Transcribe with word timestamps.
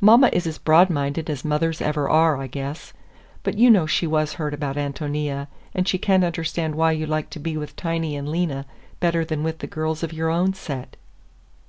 "Mama 0.00 0.30
is 0.32 0.46
as 0.46 0.56
broad 0.56 0.88
minded 0.88 1.28
as 1.28 1.44
mothers 1.44 1.80
ever 1.80 2.08
are, 2.08 2.36
I 2.36 2.46
guess. 2.46 2.92
But 3.42 3.58
you 3.58 3.68
know 3.70 3.86
she 3.86 4.06
was 4.06 4.34
hurt 4.34 4.54
about 4.54 4.76
Ántonia, 4.76 5.48
and 5.74 5.88
she 5.88 5.98
can't 5.98 6.22
understand 6.22 6.76
why 6.76 6.92
you 6.92 7.06
like 7.06 7.28
to 7.30 7.40
be 7.40 7.56
with 7.56 7.74
Tiny 7.74 8.14
and 8.14 8.28
Lena 8.28 8.66
better 9.00 9.24
than 9.24 9.42
with 9.42 9.58
the 9.58 9.66
girls 9.66 10.04
of 10.04 10.12
your 10.12 10.30
own 10.30 10.52
set." 10.54 10.96